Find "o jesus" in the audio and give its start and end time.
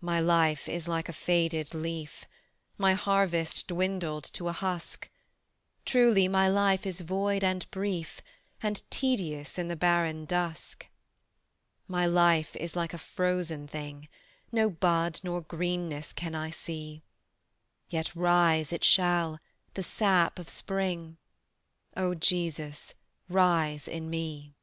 21.96-22.96